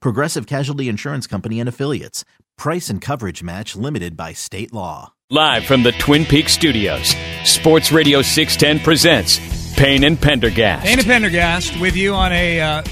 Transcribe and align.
Progressive 0.00 0.46
Casualty 0.46 0.88
Insurance 0.88 1.26
Company 1.26 1.60
and 1.60 1.68
Affiliates. 1.68 2.24
Price 2.56 2.90
and 2.90 3.00
coverage 3.00 3.42
match 3.42 3.74
limited 3.74 4.16
by 4.16 4.32
state 4.32 4.72
law. 4.72 5.12
Live 5.30 5.64
from 5.64 5.82
the 5.84 5.92
Twin 5.92 6.24
Peaks 6.24 6.52
studios, 6.52 7.14
Sports 7.44 7.92
Radio 7.92 8.20
610 8.20 8.84
presents 8.84 9.38
Payne 9.76 10.04
and 10.04 10.20
Pendergast. 10.20 10.84
Payne 10.84 10.98
and 10.98 11.06
Pendergast 11.06 11.80
with 11.80 11.96
you 11.96 12.14
on 12.14 12.32
a 12.32 12.60
uh, 12.60 12.82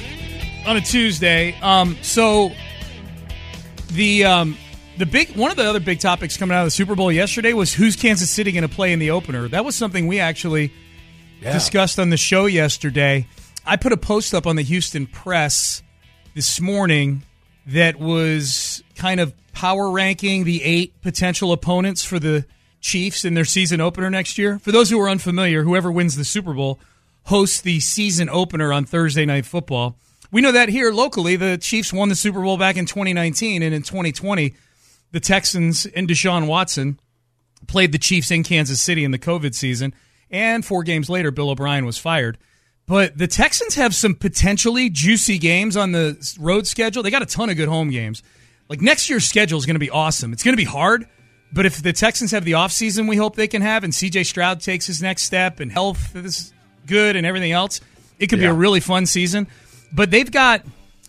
on 0.66 0.76
a 0.76 0.80
Tuesday. 0.80 1.58
Um, 1.60 1.96
so 2.02 2.52
the 3.88 4.24
um, 4.24 4.56
the 4.98 5.06
big 5.06 5.36
one 5.36 5.50
of 5.50 5.56
the 5.56 5.64
other 5.68 5.80
big 5.80 6.00
topics 6.00 6.36
coming 6.36 6.56
out 6.56 6.60
of 6.60 6.66
the 6.66 6.70
Super 6.70 6.94
Bowl 6.94 7.10
yesterday 7.10 7.52
was 7.52 7.74
who's 7.74 7.96
Kansas 7.96 8.30
City 8.30 8.52
going 8.52 8.62
to 8.62 8.74
play 8.74 8.92
in 8.92 8.98
the 8.98 9.10
opener. 9.10 9.48
That 9.48 9.64
was 9.64 9.74
something 9.74 10.06
we 10.06 10.20
actually 10.20 10.72
yeah. 11.40 11.52
discussed 11.52 11.98
on 11.98 12.10
the 12.10 12.16
show 12.16 12.46
yesterday. 12.46 13.26
I 13.66 13.76
put 13.76 13.92
a 13.92 13.96
post 13.96 14.32
up 14.32 14.46
on 14.46 14.56
the 14.56 14.62
Houston 14.62 15.06
Press 15.06 15.82
this 16.38 16.60
morning 16.60 17.24
that 17.66 17.98
was 17.98 18.80
kind 18.94 19.18
of 19.18 19.34
power 19.52 19.90
ranking 19.90 20.44
the 20.44 20.62
eight 20.62 20.94
potential 21.02 21.50
opponents 21.50 22.04
for 22.04 22.20
the 22.20 22.44
Chiefs 22.80 23.24
in 23.24 23.34
their 23.34 23.44
season 23.44 23.80
opener 23.80 24.08
next 24.08 24.38
year. 24.38 24.60
For 24.60 24.70
those 24.70 24.88
who 24.88 25.00
are 25.00 25.10
unfamiliar, 25.10 25.64
whoever 25.64 25.90
wins 25.90 26.14
the 26.14 26.24
Super 26.24 26.54
Bowl 26.54 26.78
hosts 27.24 27.60
the 27.60 27.80
season 27.80 28.28
opener 28.28 28.72
on 28.72 28.84
Thursday 28.84 29.26
Night 29.26 29.46
Football. 29.46 29.96
We 30.30 30.40
know 30.40 30.52
that 30.52 30.68
here 30.68 30.92
locally, 30.92 31.34
the 31.34 31.58
Chiefs 31.58 31.92
won 31.92 32.08
the 32.08 32.14
Super 32.14 32.40
Bowl 32.40 32.56
back 32.56 32.76
in 32.76 32.86
2019, 32.86 33.60
and 33.60 33.74
in 33.74 33.82
2020, 33.82 34.54
the 35.10 35.18
Texans 35.18 35.86
and 35.86 36.06
Deshaun 36.06 36.46
Watson 36.46 37.00
played 37.66 37.90
the 37.90 37.98
Chiefs 37.98 38.30
in 38.30 38.44
Kansas 38.44 38.80
City 38.80 39.02
in 39.02 39.10
the 39.10 39.18
COVID 39.18 39.56
season. 39.56 39.92
And 40.30 40.64
four 40.64 40.84
games 40.84 41.10
later, 41.10 41.32
Bill 41.32 41.50
O'Brien 41.50 41.84
was 41.84 41.98
fired. 41.98 42.38
But 42.88 43.18
the 43.18 43.26
Texans 43.26 43.74
have 43.74 43.94
some 43.94 44.14
potentially 44.14 44.88
juicy 44.88 45.36
games 45.36 45.76
on 45.76 45.92
the 45.92 46.16
road 46.40 46.66
schedule. 46.66 47.02
They 47.02 47.10
got 47.10 47.20
a 47.20 47.26
ton 47.26 47.50
of 47.50 47.56
good 47.56 47.68
home 47.68 47.90
games. 47.90 48.22
Like 48.70 48.80
next 48.80 49.10
year's 49.10 49.26
schedule 49.26 49.58
is 49.58 49.66
going 49.66 49.74
to 49.74 49.80
be 49.80 49.90
awesome. 49.90 50.32
It's 50.32 50.42
going 50.42 50.54
to 50.54 50.60
be 50.60 50.64
hard, 50.64 51.06
but 51.52 51.66
if 51.66 51.82
the 51.82 51.92
Texans 51.92 52.30
have 52.30 52.44
the 52.44 52.52
offseason 52.52 53.06
we 53.06 53.16
hope 53.16 53.36
they 53.36 53.46
can 53.46 53.60
have 53.60 53.84
and 53.84 53.92
CJ 53.92 54.24
Stroud 54.24 54.62
takes 54.62 54.86
his 54.86 55.02
next 55.02 55.22
step 55.22 55.60
and 55.60 55.70
health 55.70 56.16
is 56.16 56.52
good 56.86 57.14
and 57.14 57.26
everything 57.26 57.52
else, 57.52 57.82
it 58.18 58.28
could 58.28 58.38
yeah. 58.38 58.48
be 58.48 58.50
a 58.50 58.54
really 58.54 58.80
fun 58.80 59.04
season. 59.04 59.48
But 59.92 60.10
they've 60.10 60.30
got 60.30 60.64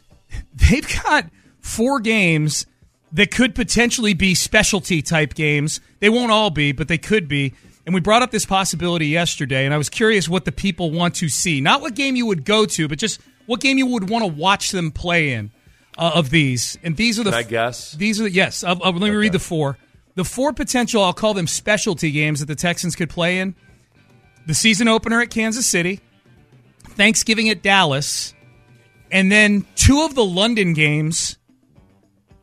they've 0.53 1.03
got 1.03 1.25
four 1.61 2.01
games 2.01 2.65
that 3.13 3.31
could 3.31 3.55
potentially 3.55 4.13
be 4.13 4.35
specialty 4.35 5.01
type 5.01 5.33
games. 5.33 5.79
They 5.99 6.09
won't 6.09 6.31
all 6.31 6.49
be, 6.49 6.73
but 6.73 6.89
they 6.89 6.97
could 6.97 7.29
be. 7.29 7.53
And 7.89 7.95
we 7.95 8.01
brought 8.01 8.21
up 8.21 8.29
this 8.29 8.45
possibility 8.45 9.07
yesterday, 9.07 9.65
and 9.65 9.73
I 9.73 9.79
was 9.79 9.89
curious 9.89 10.29
what 10.29 10.45
the 10.45 10.51
people 10.51 10.91
want 10.91 11.15
to 11.15 11.27
see. 11.27 11.59
Not 11.59 11.81
what 11.81 11.95
game 11.95 12.15
you 12.15 12.27
would 12.27 12.45
go 12.45 12.67
to, 12.67 12.87
but 12.87 12.99
just 12.99 13.19
what 13.47 13.61
game 13.61 13.79
you 13.79 13.87
would 13.87 14.11
want 14.11 14.23
to 14.23 14.31
watch 14.31 14.69
them 14.69 14.91
play 14.91 15.33
in 15.33 15.49
uh, 15.97 16.11
of 16.13 16.29
these. 16.29 16.77
And 16.83 16.95
these 16.95 17.19
are 17.19 17.23
the. 17.23 17.31
Can 17.31 17.39
I 17.39 17.41
guess? 17.41 17.93
These 17.93 18.21
are 18.21 18.25
the, 18.25 18.31
yes. 18.31 18.63
I'll, 18.63 18.79
I'll, 18.83 18.91
let 18.91 19.01
me 19.01 19.07
okay. 19.07 19.15
read 19.15 19.31
the 19.31 19.39
four. 19.39 19.79
The 20.13 20.23
four 20.23 20.53
potential, 20.53 21.03
I'll 21.03 21.13
call 21.13 21.33
them 21.33 21.47
specialty 21.47 22.11
games 22.11 22.41
that 22.41 22.45
the 22.45 22.53
Texans 22.53 22.95
could 22.95 23.09
play 23.09 23.39
in. 23.39 23.55
The 24.45 24.53
season 24.53 24.87
opener 24.87 25.19
at 25.19 25.31
Kansas 25.31 25.65
City, 25.65 25.99
Thanksgiving 26.89 27.49
at 27.49 27.63
Dallas, 27.63 28.35
and 29.11 29.31
then 29.31 29.65
two 29.73 30.03
of 30.03 30.13
the 30.13 30.23
London 30.23 30.73
games 30.73 31.39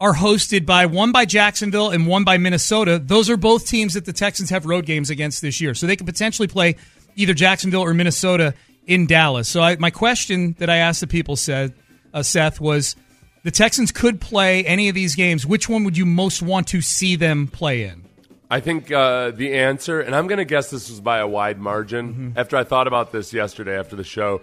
are 0.00 0.14
hosted 0.14 0.66
by 0.66 0.86
one 0.86 1.12
by 1.12 1.24
Jacksonville 1.24 1.90
and 1.90 2.06
one 2.06 2.24
by 2.24 2.36
Minnesota. 2.38 2.98
Those 2.98 3.30
are 3.30 3.36
both 3.36 3.66
teams 3.66 3.94
that 3.94 4.04
the 4.04 4.12
Texans 4.12 4.50
have 4.50 4.66
road 4.66 4.86
games 4.86 5.10
against 5.10 5.42
this 5.42 5.60
year. 5.60 5.74
So 5.74 5.86
they 5.86 5.96
could 5.96 6.06
potentially 6.06 6.48
play 6.48 6.76
either 7.14 7.34
Jacksonville 7.34 7.80
or 7.82 7.94
Minnesota 7.94 8.54
in 8.86 9.06
Dallas. 9.06 9.48
So 9.48 9.62
I, 9.62 9.76
my 9.76 9.90
question 9.90 10.54
that 10.58 10.68
I 10.68 10.76
asked 10.76 11.00
the 11.00 11.06
people 11.06 11.36
said, 11.36 11.74
uh, 12.12 12.22
Seth, 12.22 12.60
was 12.60 12.94
the 13.42 13.50
Texans 13.50 13.90
could 13.90 14.20
play 14.20 14.64
any 14.64 14.88
of 14.88 14.94
these 14.94 15.14
games. 15.14 15.46
Which 15.46 15.68
one 15.68 15.84
would 15.84 15.96
you 15.96 16.06
most 16.06 16.42
want 16.42 16.68
to 16.68 16.80
see 16.80 17.16
them 17.16 17.46
play 17.46 17.84
in? 17.84 18.04
I 18.48 18.60
think 18.60 18.92
uh, 18.92 19.32
the 19.32 19.54
answer, 19.54 20.00
and 20.00 20.14
I'm 20.14 20.28
going 20.28 20.38
to 20.38 20.44
guess 20.44 20.70
this 20.70 20.88
was 20.88 21.00
by 21.00 21.18
a 21.18 21.26
wide 21.26 21.58
margin. 21.58 22.08
Mm-hmm. 22.08 22.38
After 22.38 22.56
I 22.56 22.64
thought 22.64 22.86
about 22.86 23.10
this 23.10 23.32
yesterday 23.32 23.76
after 23.76 23.96
the 23.96 24.04
show, 24.04 24.40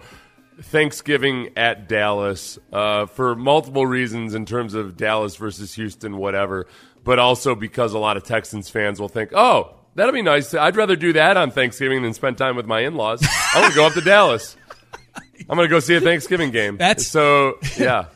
Thanksgiving 0.60 1.50
at 1.56 1.88
Dallas 1.88 2.58
uh, 2.72 3.06
for 3.06 3.34
multiple 3.34 3.86
reasons 3.86 4.34
in 4.34 4.46
terms 4.46 4.74
of 4.74 4.96
Dallas 4.96 5.36
versus 5.36 5.74
Houston, 5.74 6.16
whatever, 6.16 6.66
but 7.02 7.18
also 7.18 7.54
because 7.54 7.92
a 7.92 7.98
lot 7.98 8.16
of 8.16 8.24
Texans 8.24 8.68
fans 8.68 9.00
will 9.00 9.08
think, 9.08 9.32
oh, 9.34 9.74
that'll 9.94 10.12
be 10.12 10.22
nice. 10.22 10.54
I'd 10.54 10.76
rather 10.76 10.96
do 10.96 11.12
that 11.14 11.36
on 11.36 11.50
Thanksgiving 11.50 12.02
than 12.02 12.14
spend 12.14 12.38
time 12.38 12.56
with 12.56 12.66
my 12.66 12.80
in 12.80 12.94
laws. 12.94 13.26
I'm 13.54 13.62
going 13.62 13.72
to 13.72 13.76
go 13.76 13.86
up 13.86 13.94
to 13.94 14.00
Dallas. 14.00 14.56
I'm 15.48 15.56
going 15.56 15.68
to 15.68 15.68
go 15.68 15.80
see 15.80 15.96
a 15.96 16.00
Thanksgiving 16.00 16.50
game. 16.50 16.76
That's 16.76 17.06
so, 17.06 17.58
yeah. 17.76 18.06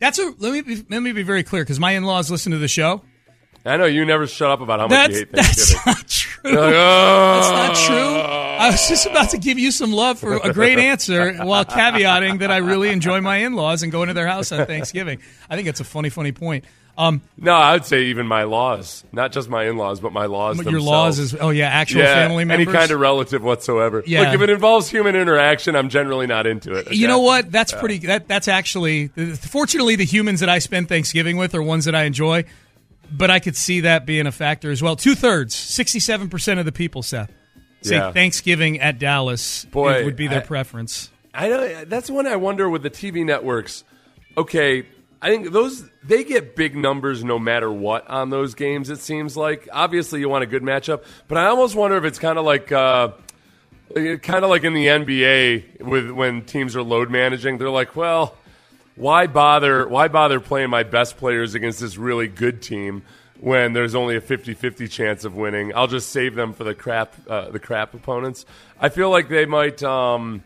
That's 0.00 0.18
a 0.18 0.32
let 0.38 0.52
me 0.52 0.60
be, 0.62 0.84
let 0.88 1.00
me 1.00 1.12
be 1.12 1.22
very 1.22 1.42
clear 1.42 1.62
because 1.62 1.78
my 1.78 1.92
in 1.92 2.04
laws 2.04 2.30
listen 2.30 2.52
to 2.52 2.58
the 2.58 2.68
show. 2.68 3.02
I 3.64 3.76
know 3.76 3.84
you 3.84 4.04
never 4.04 4.26
shut 4.26 4.50
up 4.50 4.60
about 4.60 4.80
how 4.80 4.88
much 4.88 4.90
that's, 4.90 5.12
you 5.12 5.18
hate 5.18 5.32
Thanksgiving. 5.32 5.82
That's 5.84 5.86
not 5.86 6.08
true. 6.08 6.50
Like, 6.50 6.74
oh. 6.74 7.40
That's 7.40 7.50
not 7.50 7.86
true. 7.86 8.41
I 8.62 8.70
was 8.70 8.88
just 8.88 9.06
about 9.06 9.30
to 9.30 9.38
give 9.38 9.58
you 9.58 9.72
some 9.72 9.92
love 9.92 10.18
for 10.20 10.36
a 10.36 10.52
great 10.52 10.78
answer 10.78 11.34
while 11.44 11.64
caveating 11.64 12.38
that 12.38 12.50
I 12.52 12.58
really 12.58 12.90
enjoy 12.90 13.20
my 13.20 13.38
in-laws 13.38 13.82
and 13.82 13.90
going 13.90 14.08
to 14.08 14.14
their 14.14 14.28
house 14.28 14.52
on 14.52 14.66
Thanksgiving. 14.66 15.20
I 15.50 15.56
think 15.56 15.66
it's 15.66 15.80
a 15.80 15.84
funny, 15.84 16.10
funny 16.10 16.30
point. 16.30 16.64
Um, 16.96 17.22
no, 17.36 17.54
I 17.54 17.72
would 17.72 17.86
say 17.86 18.04
even 18.04 18.26
my 18.26 18.44
laws, 18.44 19.02
not 19.12 19.32
just 19.32 19.48
my 19.48 19.64
in-laws, 19.64 19.98
but 19.98 20.12
my 20.12 20.26
laws. 20.26 20.56
Your 20.58 20.64
themselves. 20.64 20.86
laws 20.86 21.18
is 21.18 21.34
oh 21.34 21.48
yeah, 21.48 21.68
actual 21.68 22.02
yeah, 22.02 22.14
family 22.14 22.44
members, 22.44 22.68
any 22.68 22.76
kind 22.76 22.90
of 22.90 23.00
relative 23.00 23.42
whatsoever. 23.42 24.04
Yeah, 24.06 24.20
Look, 24.20 24.34
if 24.34 24.40
it 24.42 24.50
involves 24.50 24.90
human 24.90 25.16
interaction, 25.16 25.74
I'm 25.74 25.88
generally 25.88 26.26
not 26.26 26.46
into 26.46 26.74
it. 26.74 26.88
Okay? 26.88 26.94
You 26.94 27.08
know 27.08 27.20
what? 27.20 27.50
That's 27.50 27.72
yeah. 27.72 27.80
pretty. 27.80 27.98
That 27.98 28.28
that's 28.28 28.46
actually. 28.46 29.08
Fortunately, 29.08 29.96
the 29.96 30.04
humans 30.04 30.40
that 30.40 30.50
I 30.50 30.58
spend 30.58 30.88
Thanksgiving 30.88 31.38
with 31.38 31.54
are 31.54 31.62
ones 31.62 31.86
that 31.86 31.94
I 31.94 32.04
enjoy 32.04 32.44
but 33.14 33.30
I 33.30 33.40
could 33.40 33.56
see 33.56 33.80
that 33.80 34.06
being 34.06 34.26
a 34.26 34.32
factor 34.32 34.70
as 34.70 34.82
well. 34.82 34.96
Two 34.96 35.14
thirds, 35.14 35.54
sixty-seven 35.54 36.30
percent 36.30 36.58
of 36.58 36.66
the 36.66 36.72
people, 36.72 37.02
Seth, 37.02 37.30
say 37.82 37.96
yeah. 37.96 38.12
Thanksgiving 38.12 38.80
at 38.80 38.98
Dallas 38.98 39.64
Boy, 39.66 40.04
would 40.04 40.16
be 40.16 40.28
their 40.28 40.40
I, 40.40 40.46
preference. 40.46 41.10
I 41.34 41.48
know 41.48 41.84
that's 41.84 42.10
one 42.10 42.26
I 42.26 42.36
wonder 42.36 42.68
with 42.68 42.82
the 42.82 42.90
TV 42.90 43.24
networks. 43.24 43.84
Okay, 44.36 44.86
I 45.20 45.28
think 45.28 45.52
those 45.52 45.84
they 46.02 46.24
get 46.24 46.56
big 46.56 46.76
numbers 46.76 47.22
no 47.22 47.38
matter 47.38 47.70
what 47.70 48.08
on 48.08 48.30
those 48.30 48.54
games. 48.54 48.90
It 48.90 48.98
seems 48.98 49.36
like 49.36 49.68
obviously 49.72 50.20
you 50.20 50.28
want 50.28 50.44
a 50.44 50.46
good 50.46 50.62
matchup, 50.62 51.04
but 51.28 51.38
I 51.38 51.46
almost 51.46 51.74
wonder 51.74 51.96
if 51.96 52.04
it's 52.04 52.18
kind 52.18 52.38
of 52.38 52.44
like. 52.44 52.72
Uh, 52.72 53.12
kind 53.94 54.42
of 54.42 54.48
like 54.48 54.64
in 54.64 54.72
the 54.72 54.86
NBA 54.86 55.82
with 55.82 56.10
when 56.10 56.46
teams 56.46 56.74
are 56.76 56.82
load 56.82 57.10
managing, 57.10 57.58
they're 57.58 57.68
like, 57.68 57.94
well, 57.94 58.34
why 58.96 59.26
bother 59.26 59.86
why 59.88 60.08
bother 60.08 60.40
playing 60.40 60.70
my 60.70 60.82
best 60.82 61.16
players 61.16 61.54
against 61.54 61.80
this 61.80 61.96
really 61.96 62.28
good 62.28 62.62
team 62.62 63.02
when 63.42 63.72
there's 63.72 63.94
only 63.94 64.16
a 64.16 64.20
50-50 64.20 64.90
chance 64.90 65.24
of 65.24 65.34
winning 65.34 65.74
i'll 65.74 65.88
just 65.88 66.10
save 66.10 66.34
them 66.34 66.52
for 66.52 66.64
the 66.64 66.74
crap 66.74 67.14
uh, 67.28 67.50
the 67.50 67.58
crap 67.58 67.92
opponents 67.92 68.46
i 68.80 68.88
feel 68.88 69.10
like 69.10 69.28
they 69.28 69.46
might 69.46 69.82
um, 69.82 70.42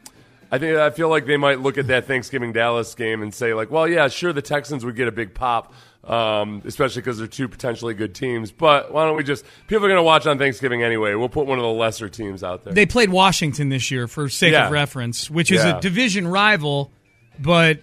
I 0.51 0.59
think 0.59 0.77
I 0.77 0.91
feel 0.91 1.09
like 1.09 1.27
they 1.27 1.37
might 1.37 1.61
look 1.61 1.77
at 1.79 1.89
that 1.89 2.07
Thanksgiving 2.07 2.53
Dallas 2.53 2.95
game 2.95 3.23
and 3.23 3.35
say 3.35 3.53
like, 3.55 3.71
well, 3.71 3.89
yeah, 3.89 4.09
sure, 4.09 4.33
the 4.33 4.43
Texans 4.43 4.85
would 4.85 4.95
get 4.95 5.09
a 5.09 5.13
big 5.13 5.35
pop, 5.35 5.75
um, 6.05 6.63
especially 6.65 7.03
because 7.03 7.19
they're 7.19 7.27
two 7.27 7.49
potentially 7.49 7.95
good 7.95 8.15
teams. 8.15 8.53
But 8.53 8.93
why 8.93 9.05
don't 9.05 9.17
we 9.17 9.25
just 9.25 9.45
people 9.67 9.85
are 9.85 9.89
going 9.89 9.99
to 9.99 10.05
watch 10.05 10.27
on 10.27 10.39
Thanksgiving 10.39 10.83
anyway? 10.83 11.15
We'll 11.15 11.29
put 11.29 11.47
one 11.47 11.59
of 11.59 11.65
the 11.65 11.71
lesser 11.71 12.09
teams 12.09 12.45
out 12.45 12.65
there. 12.65 12.73
They 12.73 12.87
played 12.87 13.11
Washington 13.11 13.71
this 13.71 13.91
year 13.91 14.07
for 14.07 14.29
sake 14.29 14.53
yeah. 14.53 14.67
of 14.67 14.73
reference, 14.73 15.29
which 15.29 15.51
is 15.51 15.65
yeah. 15.65 15.79
a 15.79 15.81
division 15.81 16.29
rival, 16.29 16.93
but 17.41 17.81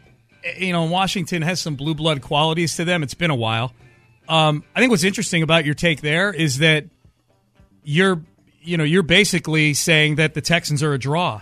you 0.58 0.72
know, 0.72 0.86
Washington 0.86 1.42
has 1.42 1.60
some 1.60 1.76
blue 1.76 1.96
blood 1.96 2.22
qualities 2.22 2.78
to 2.78 2.86
them. 2.86 3.04
It's 3.04 3.14
been 3.14 3.32
a 3.32 3.36
while. 3.36 3.74
Um, 4.28 4.64
I 4.76 4.80
think 4.80 4.90
what's 4.92 5.04
interesting 5.04 5.44
about 5.44 5.66
your 5.66 5.74
take 5.76 6.02
there 6.02 6.32
is 6.34 6.60
that 6.60 6.86
you're, 7.84 8.22
you 8.62 8.78
know, 8.78 8.84
you're 8.84 9.04
basically 9.04 9.74
saying 9.74 10.16
that 10.16 10.34
the 10.34 10.42
Texans 10.42 10.82
are 10.84 10.94
a 10.94 11.00
draw 11.00 11.42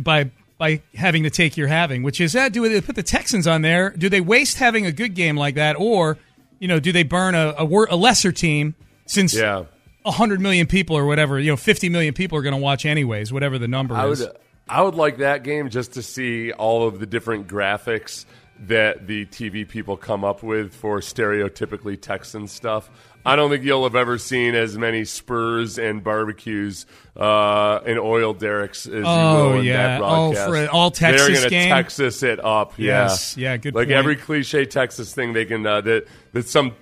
by 0.00 0.30
by 0.56 0.80
having 0.94 1.22
the 1.24 1.30
take 1.30 1.56
you're 1.56 1.66
having, 1.68 2.02
which 2.02 2.20
is, 2.20 2.34
eh, 2.36 2.48
do 2.48 2.66
they 2.68 2.80
put 2.80 2.94
the 2.94 3.02
Texans 3.02 3.46
on 3.46 3.62
there? 3.62 3.90
Do 3.90 4.08
they 4.08 4.20
waste 4.20 4.58
having 4.58 4.86
a 4.86 4.92
good 4.92 5.14
game 5.14 5.36
like 5.36 5.56
that, 5.56 5.76
or 5.78 6.16
you 6.60 6.68
know, 6.68 6.78
do 6.80 6.92
they 6.92 7.02
burn 7.02 7.34
a 7.34 7.54
a, 7.58 7.64
wor- 7.64 7.88
a 7.90 7.96
lesser 7.96 8.32
team 8.32 8.74
since 9.06 9.34
Yeah. 9.34 9.64
hundred 10.06 10.40
million 10.40 10.66
people 10.66 10.96
or 10.96 11.06
whatever, 11.06 11.38
you 11.40 11.50
know, 11.50 11.56
fifty 11.56 11.88
million 11.88 12.14
people 12.14 12.38
are 12.38 12.42
going 12.42 12.54
to 12.54 12.60
watch 12.60 12.86
anyways, 12.86 13.32
whatever 13.32 13.58
the 13.58 13.68
number 13.68 13.94
I 13.94 14.06
is. 14.08 14.20
would 14.20 14.30
I 14.68 14.80
would 14.80 14.94
like 14.94 15.18
that 15.18 15.42
game 15.42 15.68
just 15.70 15.94
to 15.94 16.02
see 16.02 16.52
all 16.52 16.86
of 16.86 16.98
the 17.00 17.06
different 17.06 17.48
graphics 17.48 18.24
that 18.60 19.06
the 19.06 19.26
TV 19.26 19.68
people 19.68 19.96
come 19.96 20.24
up 20.24 20.42
with 20.42 20.72
for 20.74 21.00
stereotypically 21.00 22.00
Texan 22.00 22.46
stuff. 22.48 22.88
I 23.26 23.36
don't 23.36 23.50
think 23.50 23.64
you'll 23.64 23.84
have 23.84 23.96
ever 23.96 24.18
seen 24.18 24.54
as 24.54 24.76
many 24.78 25.04
Spurs 25.04 25.78
and 25.78 26.04
barbecues 26.04 26.84
uh, 27.16 27.80
and 27.86 27.98
oil 27.98 28.34
derricks 28.34 28.86
as 28.86 29.02
Oh, 29.06 29.46
you 29.46 29.52
will 29.54 29.58
in 29.60 29.64
yeah. 29.64 29.86
that 29.88 30.02
Oh, 30.02 30.32
broadcast. 30.32 30.48
for 30.48 30.56
an 30.56 30.68
all-Texas 30.68 31.26
They're 31.26 31.36
gonna 31.36 31.48
game? 31.50 31.68
Texas 31.70 32.22
it 32.22 32.44
up. 32.44 32.74
Yes. 32.76 33.36
Yeah, 33.36 33.52
Yeah, 33.52 33.56
good 33.56 33.74
Like 33.74 33.88
point. 33.88 33.96
every 33.98 34.16
cliche 34.16 34.66
Texas 34.66 35.14
thing 35.14 35.32
they 35.32 35.46
can 35.46 35.66
uh, 35.66 35.80
that 35.82 36.06
that 36.32 36.48
some. 36.48 36.72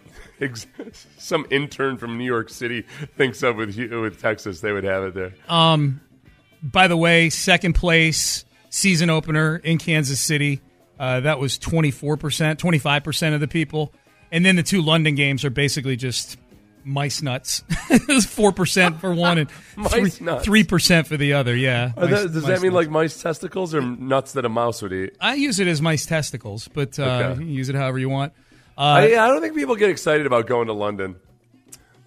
Some 1.18 1.46
intern 1.50 1.98
from 1.98 2.18
New 2.18 2.24
York 2.24 2.50
City 2.50 2.82
thinks 3.16 3.44
of 3.44 3.54
with 3.56 3.76
with 3.78 4.20
Texas, 4.20 4.60
they 4.60 4.72
would 4.72 4.82
have 4.82 5.04
it 5.04 5.14
there. 5.14 5.34
Um, 5.48 6.00
By 6.62 6.88
the 6.88 6.96
way, 6.96 7.30
second 7.30 7.74
place 7.74 8.44
season 8.68 9.08
opener 9.08 9.56
in 9.58 9.78
Kansas 9.78 10.18
City. 10.18 10.60
Uh, 11.02 11.18
that 11.18 11.40
was 11.40 11.58
24%, 11.58 12.58
25% 12.58 13.34
of 13.34 13.40
the 13.40 13.48
people. 13.48 13.92
And 14.30 14.46
then 14.46 14.54
the 14.54 14.62
two 14.62 14.82
London 14.82 15.16
games 15.16 15.44
are 15.44 15.50
basically 15.50 15.96
just 15.96 16.36
mice 16.84 17.22
nuts. 17.22 17.64
it 17.90 18.06
was 18.06 18.24
4% 18.24 19.00
for 19.00 19.12
one 19.12 19.38
and 19.38 19.50
three, 19.88 20.10
3% 20.62 21.06
for 21.08 21.16
the 21.16 21.32
other. 21.32 21.56
Yeah. 21.56 21.90
Mice- 21.96 22.10
that- 22.10 22.32
does 22.32 22.44
that 22.44 22.62
mean 22.62 22.72
nuts. 22.72 22.74
like 22.86 22.90
mice 22.90 23.20
testicles 23.20 23.74
or 23.74 23.80
nuts 23.82 24.32
that 24.34 24.44
a 24.44 24.48
mouse 24.48 24.80
would 24.80 24.92
eat? 24.92 25.16
I 25.20 25.34
use 25.34 25.58
it 25.58 25.66
as 25.66 25.82
mice 25.82 26.06
testicles, 26.06 26.68
but 26.68 26.96
uh, 27.00 27.02
Okay. 27.02 27.28
you 27.30 27.34
can 27.34 27.48
use 27.50 27.68
it 27.68 27.74
however 27.74 27.98
you 27.98 28.08
want. 28.08 28.32
I, 28.78 29.16
I 29.16 29.26
don't 29.28 29.40
think 29.42 29.56
people 29.56 29.74
get 29.76 29.90
excited 29.90 30.24
about 30.26 30.46
going 30.46 30.68
to 30.68 30.72
London. 30.72 31.16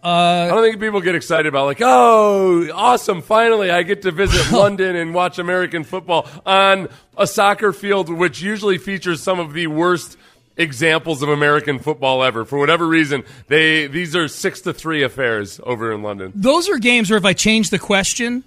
Uh, 0.05 0.45
I 0.45 0.47
don't 0.49 0.61
think 0.61 0.79
people 0.79 1.01
get 1.01 1.15
excited 1.15 1.47
about 1.47 1.65
like, 1.65 1.79
oh, 1.81 2.69
awesome! 2.71 3.23
Finally, 3.23 3.71
I 3.71 3.81
get 3.81 4.03
to 4.03 4.11
visit 4.11 4.51
London 4.55 4.95
and 4.95 5.15
watch 5.15 5.39
American 5.39 5.83
football 5.83 6.27
on 6.45 6.89
a 7.17 7.25
soccer 7.25 7.73
field, 7.73 8.09
which 8.09 8.39
usually 8.39 8.77
features 8.77 9.23
some 9.23 9.39
of 9.39 9.53
the 9.53 9.65
worst 9.65 10.15
examples 10.57 11.23
of 11.23 11.29
American 11.29 11.79
football 11.79 12.23
ever. 12.23 12.45
For 12.45 12.59
whatever 12.59 12.85
reason, 12.87 13.23
they 13.47 13.87
these 13.87 14.15
are 14.15 14.27
six 14.27 14.61
to 14.61 14.73
three 14.73 15.01
affairs 15.01 15.59
over 15.63 15.91
in 15.91 16.03
London. 16.03 16.33
Those 16.35 16.69
are 16.69 16.77
games 16.77 17.09
where 17.09 17.17
if 17.17 17.25
I 17.25 17.33
change 17.33 17.71
the 17.71 17.79
question, 17.79 18.43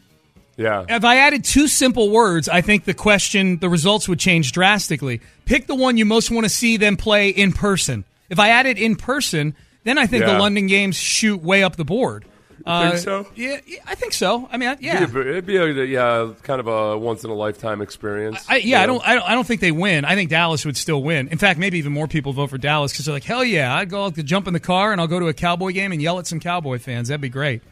Yeah, 0.57 0.85
if 0.89 1.05
I 1.05 1.17
added 1.17 1.45
two 1.45 1.67
simple 1.67 2.09
words, 2.11 2.49
I 2.49 2.61
think 2.61 2.85
the 2.85 2.95
question, 2.95 3.59
the 3.59 3.69
results 3.69 4.09
would 4.09 4.21
change 4.21 4.53
drastically. 4.53 5.21
Pick 5.45 5.67
the 5.67 5.75
one 5.75 5.97
you 5.97 6.05
most 6.05 6.31
want 6.31 6.45
to 6.45 6.51
see 6.51 6.77
them 6.77 6.97
play 6.97 7.31
in 7.31 7.53
person. 7.53 8.05
If 8.31 8.39
I 8.39 8.51
added 8.51 8.79
in 8.79 8.95
person, 8.95 9.57
then 9.85 9.99
I 9.99 10.07
think 10.07 10.25
Yeah. 10.25 10.35
the 10.35 10.39
London 10.39 10.67
games 10.67 10.97
shoot 10.97 11.43
way 11.43 11.63
up 11.63 11.77
the 11.77 11.85
board. 11.85 12.25
Uh, 12.67 12.91
think 12.91 13.03
so? 13.03 13.27
Yeah, 13.35 13.61
yeah, 13.67 13.79
I 13.87 13.95
think 13.95 14.13
so. 14.13 14.47
I 14.53 14.59
mean, 14.59 14.77
yeah. 14.81 15.03
it'd 15.03 15.15
be, 15.15 15.21
it'd 15.21 15.47
be 15.47 15.57
a, 15.57 15.85
yeah, 15.85 16.33
kind 16.43 16.61
of 16.61 16.67
a 16.67 16.99
once 16.99 17.25
in 17.25 17.31
a 17.31 17.35
lifetime 17.35 17.81
experience. 17.81 18.45
I, 18.49 18.57
yeah, 18.57 18.83
I 18.83 18.87
don't, 18.87 19.07
I 19.09 19.15
don't. 19.15 19.23
I 19.23 19.35
don't 19.35 19.47
think 19.47 19.61
they 19.63 19.73
win. 19.73 20.05
I 20.05 20.15
think 20.17 20.29
Dallas 20.29 20.67
would 20.67 20.77
still 20.77 21.03
win. 21.03 21.29
In 21.29 21.39
fact, 21.39 21.59
maybe 21.59 21.79
even 21.79 21.93
more 21.93 22.09
people 22.09 22.33
vote 22.35 22.51
for 22.51 22.59
Dallas 22.59 22.93
because 22.93 23.07
they're 23.07 23.15
like, 23.15 23.25
hell 23.25 23.45
yeah, 23.45 23.75
I'd 23.75 23.89
go 23.89 24.03
I'll 24.03 24.11
jump 24.11 24.49
in 24.49 24.53
the 24.53 24.61
car 24.61 24.93
and 24.93 25.01
I'll 25.01 25.07
go 25.07 25.19
to 25.19 25.29
a 25.29 25.33
Cowboy 25.33 25.71
game 25.73 25.93
and 25.93 26.03
yell 26.03 26.19
at 26.19 26.27
some 26.27 26.41
Cowboy 26.41 26.79
fans. 26.79 27.09
That'd 27.09 27.23
be 27.23 27.29
great. 27.31 27.63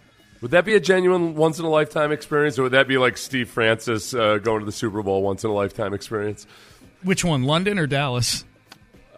Would 0.41 0.53
that 0.53 0.65
be 0.65 0.75
a 0.75 0.81
genuine 0.81 1.35
once 1.35 1.59
in 1.59 1.65
a 1.65 1.71
lifetime 1.71 2.13
experience, 2.13 2.59
or 2.59 2.65
would 2.65 2.73
that 2.73 2.89
be 2.89 2.97
like 2.97 3.17
Steve 3.19 3.51
Francis 3.51 4.15
uh, 4.15 4.39
going 4.39 4.61
to 4.61 4.67
the 4.67 4.73
Super 4.73 5.03
Bowl 5.03 5.23
once 5.23 5.45
in 5.45 5.51
a 5.51 5.55
lifetime 5.55 5.93
experience? 5.93 6.47
Which 7.03 7.25
one, 7.25 7.43
London 7.43 7.79
or 7.79 7.87
Dallas? 7.87 8.45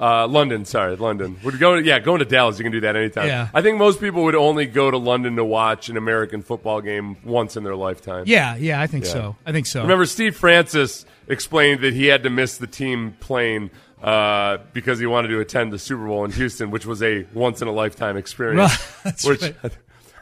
Uh, 0.01 0.29
London, 0.29 0.65
sorry, 0.65 0.95
London. 0.97 1.37
Would 1.43 1.59
go? 1.59 1.75
Yeah, 1.75 1.99
going 1.99 2.21
to 2.21 2.25
Dallas, 2.25 2.59
you 2.59 2.63
can 2.65 2.71
do 2.73 2.81
that 2.83 2.95
anytime. 2.95 3.27
Yeah. 3.27 3.49
I 3.53 3.63
think 3.63 3.79
most 3.79 4.01
people 4.01 4.25
would 4.25 4.35
only 4.37 4.67
go 4.67 4.91
to 4.91 4.97
London 4.99 5.35
to 5.37 5.45
watch 5.45 5.89
an 5.89 5.97
American 5.97 6.43
football 6.43 6.81
game 6.81 7.17
once 7.25 7.57
in 7.57 7.65
their 7.65 7.75
lifetime. 7.75 8.25
Yeah, 8.27 8.55
yeah, 8.57 8.81
I 8.81 8.87
think 8.87 9.05
Yeah. 9.07 9.13
so. 9.13 9.37
I 9.45 9.53
think 9.53 9.67
so. 9.67 9.83
Remember, 9.83 10.07
Steve 10.07 10.37
Francis 10.37 11.05
explained 11.27 11.81
that 11.81 11.95
he 11.95 12.07
had 12.07 12.23
to 12.23 12.31
miss 12.31 12.59
the 12.59 12.67
team 12.69 13.17
plane 13.21 13.71
uh, 14.03 14.59
because 14.73 15.01
he 15.01 15.07
wanted 15.07 15.29
to 15.29 15.41
attend 15.41 15.73
the 15.73 15.79
Super 15.79 16.07
Bowl 16.07 16.25
in 16.25 16.31
Houston, 16.31 16.71
which 16.71 16.87
was 16.87 17.03
a 17.03 17.27
once 17.35 17.61
in 17.61 17.67
a 17.69 17.73
lifetime 17.73 18.17
experience. 18.17 18.59
Right, 19.05 19.05
that's 19.05 19.25
which 19.27 19.43
right. 19.43 19.73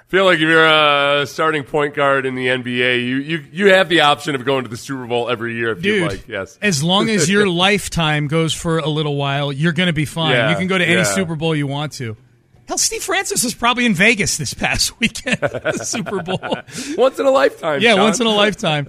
Feel 0.08 0.24
like 0.24 0.36
if 0.36 0.42
you're 0.42 0.64
a 0.64 1.26
starting 1.26 1.64
point 1.64 1.94
guard 1.94 2.26
in 2.26 2.36
the 2.36 2.46
NBA, 2.46 3.04
you, 3.04 3.16
you, 3.16 3.44
you 3.50 3.72
have 3.72 3.88
the 3.88 4.02
option 4.02 4.36
of 4.36 4.44
going 4.44 4.62
to 4.62 4.70
the 4.70 4.76
Super 4.76 5.04
Bowl 5.04 5.28
every 5.28 5.56
year 5.56 5.72
if 5.72 5.84
you 5.84 6.06
like. 6.06 6.28
Yes. 6.28 6.56
as 6.62 6.80
long 6.80 7.10
as 7.10 7.28
your 7.28 7.48
lifetime 7.48 8.28
goes 8.28 8.54
for 8.54 8.78
a 8.78 8.88
little 8.88 9.16
while, 9.16 9.52
you're 9.52 9.72
going 9.72 9.88
to 9.88 9.92
be 9.92 10.04
fine. 10.04 10.30
Yeah, 10.30 10.50
you 10.50 10.56
can 10.56 10.68
go 10.68 10.78
to 10.78 10.84
any 10.84 10.98
yeah. 10.98 11.02
Super 11.02 11.34
Bowl 11.34 11.56
you 11.56 11.66
want 11.66 11.92
to. 11.94 12.16
Hell, 12.68 12.78
Steve 12.78 13.02
Francis 13.02 13.42
was 13.42 13.54
probably 13.54 13.84
in 13.84 13.94
Vegas 13.94 14.36
this 14.36 14.54
past 14.54 14.98
weekend 15.00 15.42
at 15.42 15.62
the 15.62 15.84
Super 15.84 16.22
Bowl. 16.22 16.38
once 16.96 17.18
in 17.18 17.26
a 17.26 17.30
lifetime. 17.30 17.80
Yeah, 17.80 17.94
Sean. 17.94 18.02
once 18.02 18.20
in 18.20 18.26
a 18.26 18.30
lifetime. 18.30 18.88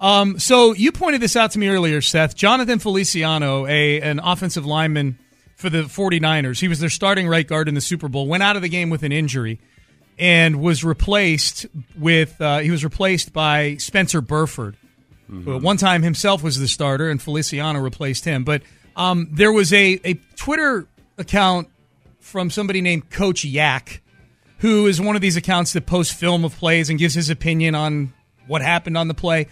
Um, 0.00 0.38
so 0.38 0.74
you 0.74 0.92
pointed 0.92 1.20
this 1.20 1.36
out 1.36 1.52
to 1.52 1.58
me 1.58 1.68
earlier, 1.68 2.00
Seth. 2.00 2.34
Jonathan 2.36 2.78
Feliciano, 2.78 3.66
a 3.66 4.00
an 4.00 4.20
offensive 4.20 4.64
lineman 4.64 5.18
for 5.56 5.68
the 5.70 5.82
49ers. 5.82 6.60
He 6.60 6.68
was 6.68 6.78
their 6.78 6.88
starting 6.90 7.26
right 7.26 7.46
guard 7.46 7.68
in 7.68 7.74
the 7.74 7.80
Super 7.80 8.08
Bowl. 8.08 8.26
Went 8.28 8.42
out 8.42 8.56
of 8.56 8.62
the 8.62 8.68
game 8.68 8.90
with 8.90 9.02
an 9.02 9.10
injury 9.12 9.58
and 10.18 10.60
was 10.60 10.84
replaced 10.84 11.66
with 11.98 12.40
uh, 12.40 12.58
he 12.58 12.70
was 12.70 12.84
replaced 12.84 13.32
by 13.32 13.76
Spencer 13.76 14.20
Burford. 14.20 14.76
who 15.28 15.56
at 15.56 15.62
one 15.62 15.76
time 15.76 16.02
himself 16.02 16.42
was 16.42 16.58
the 16.58 16.68
starter 16.68 17.10
and 17.10 17.20
Feliciano 17.20 17.80
replaced 17.80 18.24
him. 18.24 18.44
But 18.44 18.62
um, 18.96 19.28
there 19.32 19.52
was 19.52 19.72
a, 19.72 20.00
a 20.04 20.14
Twitter 20.36 20.86
account 21.18 21.68
from 22.20 22.50
somebody 22.50 22.80
named 22.80 23.10
Coach 23.10 23.44
Yak, 23.44 24.00
who 24.58 24.86
is 24.86 25.00
one 25.00 25.16
of 25.16 25.22
these 25.22 25.36
accounts 25.36 25.72
that 25.74 25.86
posts 25.86 26.12
film 26.12 26.44
of 26.44 26.56
plays 26.56 26.88
and 26.90 26.98
gives 26.98 27.14
his 27.14 27.30
opinion 27.30 27.74
on 27.74 28.12
what 28.46 28.62
happened 28.62 28.96
on 28.96 29.08
the 29.08 29.14
play. 29.14 29.46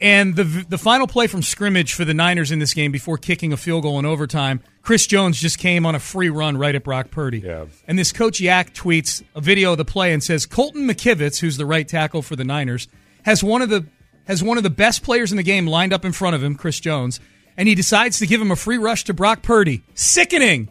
And 0.00 0.34
the 0.34 0.44
the 0.68 0.78
final 0.78 1.06
play 1.06 1.26
from 1.28 1.42
scrimmage 1.42 1.94
for 1.94 2.04
the 2.04 2.14
Niners 2.14 2.50
in 2.50 2.58
this 2.58 2.74
game 2.74 2.92
before 2.92 3.16
kicking 3.16 3.52
a 3.52 3.56
field 3.56 3.84
goal 3.84 3.98
in 3.98 4.04
overtime, 4.04 4.60
Chris 4.82 5.06
Jones 5.06 5.40
just 5.40 5.58
came 5.58 5.86
on 5.86 5.94
a 5.94 6.00
free 6.00 6.28
run 6.28 6.56
right 6.56 6.74
at 6.74 6.84
Brock 6.84 7.10
Purdy. 7.10 7.38
Yeah. 7.38 7.66
And 7.86 7.98
this 7.98 8.12
coach 8.12 8.40
Yak 8.40 8.74
tweets 8.74 9.22
a 9.34 9.40
video 9.40 9.72
of 9.72 9.78
the 9.78 9.84
play 9.84 10.12
and 10.12 10.22
says 10.22 10.46
Colton 10.46 10.86
McKivitz, 10.86 11.38
who's 11.38 11.56
the 11.56 11.64
right 11.64 11.86
tackle 11.86 12.22
for 12.22 12.36
the 12.36 12.44
Niners, 12.44 12.88
has 13.22 13.42
one 13.42 13.62
of 13.62 13.70
the 13.70 13.86
has 14.26 14.42
one 14.42 14.56
of 14.56 14.62
the 14.62 14.70
best 14.70 15.02
players 15.02 15.30
in 15.30 15.36
the 15.36 15.42
game 15.42 15.66
lined 15.66 15.92
up 15.92 16.04
in 16.04 16.12
front 16.12 16.34
of 16.34 16.42
him, 16.42 16.54
Chris 16.54 16.80
Jones, 16.80 17.20
and 17.56 17.68
he 17.68 17.74
decides 17.74 18.18
to 18.18 18.26
give 18.26 18.40
him 18.40 18.50
a 18.50 18.56
free 18.56 18.78
rush 18.78 19.04
to 19.04 19.14
Brock 19.14 19.42
Purdy. 19.42 19.82
Sickening. 19.94 20.70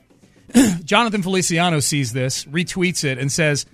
Jonathan 0.84 1.24
Feliciano 1.24 1.80
sees 1.80 2.13
this, 2.13 2.46
retweets 2.46 3.03
it, 3.03 3.18
and 3.18 3.32
says, 3.32 3.65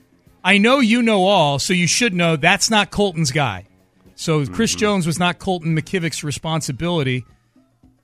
I 0.43 0.57
know 0.57 0.79
you 0.79 1.01
know 1.01 1.25
all, 1.25 1.59
so 1.59 1.73
you 1.73 1.87
should 1.87 2.13
know 2.13 2.35
that's 2.35 2.69
not 2.69 2.91
Colton's 2.91 3.31
guy. 3.31 3.65
So 4.19 4.45
Chris 4.47 4.71
mm-hmm. 4.71 4.79
Jones 4.79 5.07
was 5.07 5.17
not 5.17 5.39
Colton 5.39 5.77
McKivitz's 5.77 6.25
responsibility. 6.25 7.25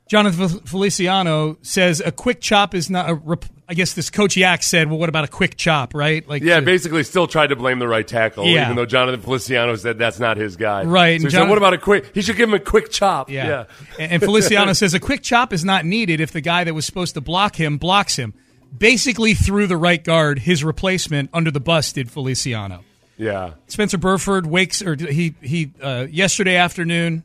Jonathan 0.07 0.59
Feliciano 0.59 1.57
says 1.61 1.99
a 1.99 2.09
quick 2.09 2.39
chop 2.39 2.73
is 2.73 2.89
not 2.89 3.09
a. 3.09 3.15
Rep- 3.15 3.43
I 3.67 3.73
guess 3.73 3.93
this 3.93 4.09
coach 4.09 4.37
Yak 4.37 4.63
said, 4.63 4.89
well, 4.89 4.97
what 4.97 5.09
about 5.09 5.25
a 5.25 5.27
quick 5.27 5.57
chop, 5.57 5.93
right? 5.93 6.25
Like, 6.29 6.41
Yeah, 6.41 6.59
to- 6.59 6.65
basically 6.65 7.03
still 7.03 7.27
tried 7.27 7.47
to 7.47 7.57
blame 7.57 7.79
the 7.79 7.87
right 7.87 8.07
tackle, 8.07 8.45
Yeah. 8.45 8.65
even 8.65 8.77
though 8.77 8.85
Jonathan 8.85 9.19
Feliciano 9.19 9.75
said 9.75 9.97
that's 9.97 10.19
not 10.19 10.37
his 10.37 10.55
guy. 10.55 10.83
Right, 10.83 11.19
So 11.19 11.27
said, 11.27 11.49
what 11.49 11.57
about 11.57 11.73
a 11.73 11.79
quick? 11.79 12.11
He 12.13 12.21
should 12.21 12.37
give 12.37 12.47
him 12.47 12.55
a 12.55 12.59
quick 12.59 12.91
chop. 12.91 13.29
Yeah. 13.29 13.65
And, 13.99 14.13
and 14.13 14.21
Feliciano 14.21 14.71
says 14.73 14.93
a 14.93 14.99
quick 15.01 15.21
chop 15.21 15.51
is 15.51 15.65
not 15.65 15.83
needed 15.83 16.21
if 16.21 16.31
the 16.31 16.41
guy 16.41 16.63
that 16.63 16.73
was 16.73 16.85
supposed 16.85 17.15
to 17.15 17.21
block 17.21 17.57
him 17.57 17.77
blocks 17.77 18.15
him. 18.15 18.35
Basically, 18.77 19.33
threw 19.33 19.67
the 19.67 19.77
right 19.77 20.03
guard, 20.03 20.39
his 20.39 20.63
replacement, 20.63 21.29
under 21.33 21.51
the 21.51 21.59
bus 21.59 21.91
did 21.91 22.09
Feliciano. 22.09 22.83
Yeah. 23.17 23.53
Spencer 23.67 23.97
Burford 23.97 24.45
wakes 24.45 24.81
or 24.81 24.95
he 24.95 25.35
he 25.41 25.71
uh, 25.81 26.07
yesterday 26.09 26.55
afternoon 26.57 27.23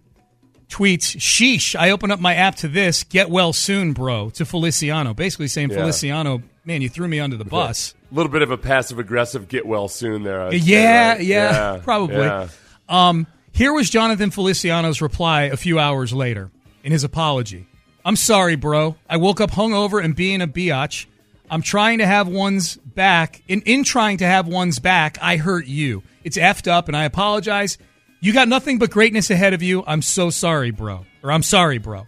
tweets, 0.68 1.16
"Sheesh! 1.18 1.75
I 1.78 1.90
open 1.90 2.11
up 2.11 2.20
my 2.20 2.35
app 2.35 2.56
to 2.56 2.68
this. 2.68 3.02
Get 3.04 3.28
well 3.30 3.52
soon, 3.52 3.92
bro." 3.92 4.30
To 4.30 4.44
Feliciano, 4.44 5.14
basically 5.14 5.49
saying, 5.49 5.70
Yeah. 5.70 5.78
"Feliciano, 5.78 6.42
man, 6.64 6.80
you 6.82 6.88
threw 6.88 7.09
me 7.09 7.18
under 7.20 7.37
the 7.37 7.44
bus." 7.56 7.94
A 8.11 8.14
little 8.14 8.30
bit 8.32 8.42
of 8.42 8.50
a 8.50 8.56
passive 8.59 8.99
aggressive 8.99 9.49
get 9.49 9.66
well 9.66 9.88
soon 9.88 10.23
there. 10.23 10.42
I'd 10.42 10.50
say, 10.52 10.56
Yeah, 10.59 11.18
yeah, 11.18 11.80
probably. 11.85 12.16
yeah. 12.16 12.49
Um, 12.88 13.26
here 13.52 13.73
was 13.73 13.90
Jonathan 13.90 14.30
Feliciano's 14.30 15.00
reply 15.02 15.42
a 15.44 15.56
few 15.56 15.78
hours 15.78 16.12
later 16.12 16.50
in 16.85 16.92
his 16.92 17.04
apology. 17.04 17.66
I'm 18.04 18.16
sorry, 18.16 18.56
bro. 18.56 18.97
I 19.09 19.16
woke 19.18 19.40
up 19.40 19.50
hungover 19.50 20.02
and 20.02 20.14
being 20.16 20.40
a 20.40 20.47
biatch. 20.49 21.06
I'm 21.50 21.62
trying 21.62 21.99
to 21.99 22.07
have 22.07 22.28
one's 22.28 22.76
back. 22.76 23.42
In, 23.49 23.62
in 23.62 23.83
trying 23.83 24.19
to 24.19 24.26
have 24.26 24.47
one's 24.47 24.78
back, 24.78 25.19
I 25.21 25.37
hurt 25.37 25.66
you. 25.66 26.04
It's 26.23 26.38
effed 26.38 26.71
up, 26.71 26.87
and 26.87 26.97
I 26.97 27.04
apologize. 27.04 27.76
You 28.21 28.33
got 28.33 28.47
nothing 28.49 28.78
but 28.78 28.90
greatness 28.90 29.30
ahead 29.30 29.52
of 29.52 29.62
you. 29.62 29.83
I'm 29.87 30.00
so 30.00 30.30
sorry, 30.30 30.71
bro. 30.71 31.04
Or 31.23 31.33
I'm 31.33 31.42
sorry, 31.42 31.78
bro. 31.78 32.07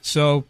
So, 0.00 0.46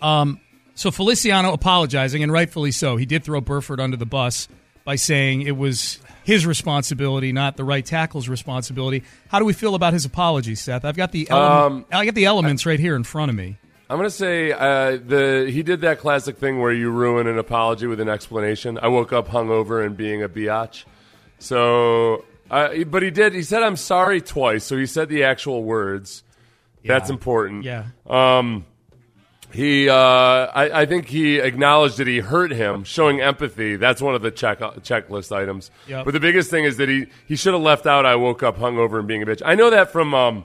um, 0.00 0.40
so 0.74 0.92
Feliciano 0.92 1.52
apologizing, 1.52 2.22
and 2.22 2.30
rightfully 2.30 2.70
so. 2.70 2.96
He 2.96 3.06
did 3.06 3.24
throw 3.24 3.40
Burford 3.40 3.80
under 3.80 3.96
the 3.96 4.06
bus 4.06 4.48
by 4.84 4.94
saying 4.94 5.42
it 5.42 5.56
was 5.56 5.98
his 6.22 6.46
responsibility, 6.46 7.32
not 7.32 7.56
the 7.56 7.64
right 7.64 7.84
tackle's 7.84 8.28
responsibility. 8.28 9.02
How 9.28 9.38
do 9.38 9.44
we 9.44 9.52
feel 9.52 9.74
about 9.74 9.94
his 9.94 10.04
apology, 10.04 10.54
Seth? 10.54 10.84
I've 10.84 10.96
got 10.96 11.10
the 11.10 11.28
element, 11.28 11.86
I 11.90 12.04
got 12.04 12.14
the 12.14 12.26
elements 12.26 12.66
right 12.66 12.78
here 12.78 12.94
in 12.94 13.02
front 13.02 13.30
of 13.30 13.36
me. 13.36 13.58
I'm 13.90 13.96
gonna 13.96 14.10
say 14.10 14.52
uh, 14.52 14.98
the 14.98 15.48
he 15.50 15.62
did 15.62 15.80
that 15.80 15.98
classic 15.98 16.36
thing 16.36 16.60
where 16.60 16.72
you 16.72 16.90
ruin 16.90 17.26
an 17.26 17.38
apology 17.38 17.86
with 17.86 18.00
an 18.00 18.08
explanation. 18.08 18.78
I 18.80 18.88
woke 18.88 19.12
up 19.14 19.28
hungover 19.28 19.84
and 19.84 19.96
being 19.96 20.22
a 20.22 20.28
biatch. 20.28 20.84
So, 21.38 22.24
uh, 22.50 22.84
but 22.84 23.02
he 23.02 23.10
did. 23.10 23.32
He 23.32 23.42
said 23.42 23.62
I'm 23.62 23.76
sorry 23.76 24.20
twice. 24.20 24.64
So 24.64 24.76
he 24.76 24.84
said 24.84 25.08
the 25.08 25.24
actual 25.24 25.64
words. 25.64 26.22
That's 26.84 27.10
important. 27.10 27.64
Yeah. 27.64 27.86
Um, 28.06 28.64
he, 29.52 29.88
uh, 29.88 29.94
I, 29.94 30.82
I 30.82 30.86
think 30.86 31.06
he 31.06 31.38
acknowledged 31.38 31.96
that 31.98 32.06
he 32.06 32.18
hurt 32.18 32.50
him, 32.50 32.84
showing 32.84 33.20
empathy. 33.20 33.76
That's 33.76 34.00
one 34.00 34.14
of 34.14 34.22
the 34.22 34.30
check 34.30 34.60
checklist 34.60 35.34
items. 35.34 35.70
Yep. 35.86 36.04
But 36.04 36.12
the 36.12 36.20
biggest 36.20 36.50
thing 36.50 36.64
is 36.64 36.76
that 36.76 36.88
he 36.88 37.06
he 37.26 37.36
should 37.36 37.54
have 37.54 37.62
left 37.62 37.86
out. 37.86 38.04
I 38.04 38.16
woke 38.16 38.42
up 38.42 38.58
hungover 38.58 38.98
and 38.98 39.08
being 39.08 39.22
a 39.22 39.26
bitch. 39.26 39.42
I 39.44 39.54
know 39.54 39.70
that 39.70 39.90
from. 39.92 40.14
Um, 40.14 40.44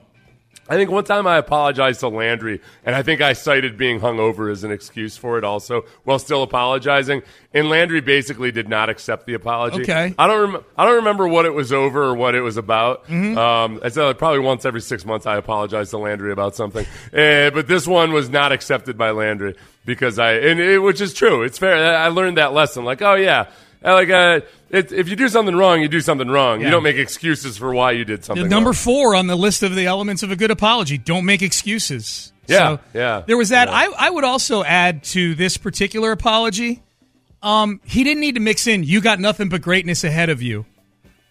I 0.70 0.76
think 0.76 0.90
one 0.90 1.04
time 1.04 1.28
I 1.28 1.38
apologized 1.38 2.00
to 2.00 2.08
Landry, 2.08 2.62
and 2.86 2.96
I 2.96 3.04
think 3.04 3.20
I 3.20 3.34
cited 3.34 3.78
being 3.78 4.00
hungover 4.00 4.50
as 4.50 4.64
an 4.64 4.72
excuse 4.72 5.18
for 5.18 5.38
it 5.38 5.44
also, 5.44 5.84
while 6.06 6.20
still 6.20 6.42
apologizing. 6.42 7.22
And 7.54 7.70
Landry 7.70 8.00
basically 8.00 8.52
did 8.52 8.70
not 8.70 8.90
accept 8.90 9.26
the 9.26 9.34
apology. 9.34 9.82
Okay. 9.82 10.16
I 10.18 10.28
don't. 10.28 10.54
Rem- 10.54 10.64
I 10.78 10.86
don't 10.86 10.96
remember 10.96 11.28
what 11.28 11.46
it 11.46 11.54
was 11.54 11.74
over 11.74 12.04
or 12.04 12.16
what 12.16 12.34
it 12.34 12.42
was 12.42 12.56
about. 12.58 13.06
Mm-hmm. 13.08 13.38
Um, 13.38 13.82
I 13.84 13.90
said 13.90 14.18
probably 14.18 14.40
once 14.40 14.64
every 14.64 14.82
six 14.82 15.06
months 15.06 15.26
I 15.26 15.36
apologize 15.36 15.90
to 15.90 15.98
Landry 15.98 16.32
about 16.32 16.56
something, 16.56 16.86
uh, 17.14 17.50
but 17.50 17.68
this 17.68 17.86
one 17.86 18.14
was 18.14 18.30
not 18.30 18.52
accepted 18.52 18.98
by 18.98 19.12
Landry 19.12 19.56
because 19.86 20.18
I, 20.18 20.34
and 20.34 20.60
it, 20.60 20.80
which 20.80 21.02
is 21.02 21.14
true. 21.14 21.44
It's 21.44 21.58
fair. 21.58 21.96
I 21.98 22.08
learned 22.08 22.38
that 22.38 22.54
lesson. 22.54 22.86
Like, 22.86 23.02
oh 23.02 23.16
yeah. 23.16 23.48
Uh, 23.86 23.96
Like 23.96 24.10
uh, 24.10 24.40
it, 24.74 24.92
if 24.92 25.08
you 25.08 25.16
do 25.16 25.30
something 25.30 25.56
wrong, 25.56 25.82
you 25.82 25.88
do 25.88 26.02
something 26.02 26.28
wrong. 26.28 26.60
Yeah. 26.60 26.68
You 26.68 26.72
don't 26.72 26.84
make 26.84 26.98
excuses 26.98 27.58
for 27.58 27.74
why 27.74 27.92
you 27.92 28.04
did 28.06 28.26
something. 28.26 28.50
Number 28.50 28.70
wrong. 28.70 28.76
four 28.76 29.16
on 29.16 29.28
the 29.28 29.36
list 29.36 29.64
of 29.64 29.76
the 29.76 29.86
elements 29.86 30.24
of 30.24 30.32
a 30.32 30.36
good 30.36 30.52
apology: 30.52 30.98
don't 30.98 31.26
make 31.26 31.42
excuses. 31.42 32.34
Yeah, 32.48 32.58
So, 32.58 32.80
yeah, 32.94 33.24
There 33.26 33.38
was 33.38 33.50
that. 33.50 33.70
yeah. 33.70 33.74
I, 33.74 34.08
I 34.08 34.10
would 34.10 34.26
also 34.26 34.66
add 34.66 35.04
to 35.06 35.34
this 35.36 35.56
particular 35.56 36.12
apology. 36.12 36.84
Um, 37.42 37.80
he 37.86 38.04
didn't 38.04 38.20
need 38.20 38.36
to 38.36 38.42
mix 38.42 38.68
in. 38.68 38.84
You 38.84 39.00
got 39.00 39.20
nothing 39.22 39.48
but 39.48 39.62
greatness 39.62 40.04
ahead 40.04 40.30
of 40.30 40.42
you. 40.42 40.66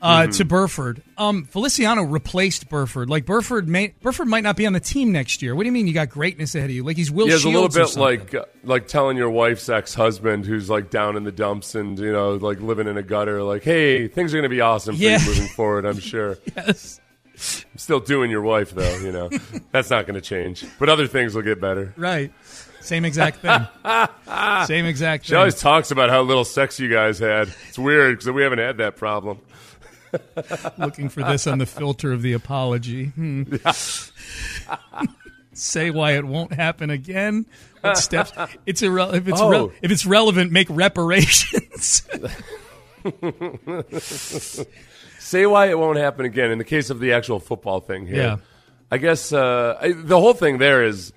Uh, 0.03 0.23
Mm-hmm. 0.23 0.31
To 0.33 0.45
Burford, 0.45 1.03
um, 1.17 1.45
Feliciano 1.45 2.03
replaced 2.03 2.69
Burford. 2.69 3.09
Like 3.09 3.25
Burford, 3.25 3.69
may, 3.69 3.95
Burford 4.03 4.27
might 4.27 4.43
not 4.43 4.57
be 4.57 4.67
on 4.67 4.73
the 4.73 4.81
team 4.81 5.13
next 5.13 5.43
year. 5.43 5.55
What 5.55 5.63
do 5.63 5.67
you 5.67 5.73
mean 5.73 5.87
you 5.87 5.95
got 5.95 6.09
greatness 6.09 6.57
ahead 6.57 6.71
of 6.71 6.75
you? 6.75 6.83
Like 6.83 6.97
he's 6.97 7.09
Will 7.09 7.29
Yeah, 7.29 7.35
it's 7.37 7.45
a 7.45 7.49
little 7.49 7.69
bit 7.69 7.97
like 7.97 8.35
uh, 8.35 8.47
like 8.65 8.89
telling 8.89 9.17
your 9.17 9.31
wife's 9.31 9.69
ex 9.69 9.95
husband 9.95 10.45
who's 10.45 10.69
like 10.69 10.91
down 10.91 11.17
in 11.17 11.23
the 11.23 11.31
dumps 11.31 11.77
and 11.77 11.97
you 12.01 12.11
know 12.13 12.33
like 12.35 12.61
living 12.61 12.89
in 12.89 12.97
a 12.97 13.03
gutter. 13.03 13.45
Like, 13.45 13.63
hey, 13.63 14.09
things 14.09 14.35
are 14.35 14.39
going 14.39 14.43
to 14.43 14.49
be 14.49 14.61
awesome 14.61 14.97
for 14.97 15.03
Yeah. 15.03 15.21
you 15.21 15.27
moving 15.27 15.47
forward. 15.49 15.85
I'm 15.87 15.99
sure. 16.01 16.37
yes. 16.57 17.01
I'm 17.35 17.79
still 17.79 18.01
doing 18.01 18.29
your 18.29 18.43
wife 18.43 18.73
though. 18.73 18.97
You 18.99 19.13
know, 19.13 19.31
that's 19.71 19.89
not 19.91 20.07
going 20.07 20.17
to 20.17 20.21
change. 20.21 20.65
But 20.81 20.89
other 20.89 21.07
things 21.07 21.35
will 21.37 21.43
get 21.43 21.61
better. 21.61 21.95
Right. 21.97 22.33
Same 22.81 23.05
exact 23.05 23.39
thing. 23.39 23.67
Same 24.67 24.87
exact 24.87 25.27
She 25.27 25.37
always 25.37 25.61
talks 25.61 25.93
about 25.93 26.11
how 26.11 26.23
little 26.23 26.45
sex 26.45 26.81
you 26.81 26.89
guys 26.89 27.21
had. 27.21 27.55
It's 27.69 27.79
weird 27.79 28.19
because 28.19 28.33
we 28.33 28.43
haven't 28.43 28.59
had 28.59 28.79
that 28.79 28.97
problem. 28.97 29.39
looking 30.79 31.09
for 31.09 31.23
this 31.23 31.47
on 31.47 31.59
the 31.59 31.67
filter 31.67 32.13
of 32.13 32.23
the 32.23 32.33
apology. 32.33 33.07
Hmm. 33.07 33.45
Say 35.55 35.91
why 35.91 36.13
it 36.13 36.25
won't 36.25 36.55
happen 36.55 36.89
again. 36.91 37.45
What 37.83 37.99
steps? 37.99 38.33
It's 38.65 38.83
if 38.83 39.29
it's 39.29 39.41
re- 39.41 39.57
Oh. 39.59 39.73
if 39.83 39.91
it's 39.91 40.07
relevant, 40.07 40.51
make 40.51 40.69
reparations. 40.71 42.03
Say 45.19 45.47
why 45.47 45.67
it 45.71 45.79
won't 45.79 45.99
happen 45.99 46.25
again 46.25 46.51
in 46.51 46.59
the 46.59 46.65
case 46.65 46.91
of 46.91 47.01
the 47.01 47.13
actual 47.13 47.39
football 47.39 47.81
thing 47.81 48.07
here. 48.07 48.17
Yeah. 48.17 48.37
I 48.91 48.99
guess 48.99 49.33
uh, 49.33 49.79
I, 49.81 49.93
the 49.93 50.19
whole 50.19 50.35
thing 50.35 50.59
there 50.59 50.85
is 50.85 51.13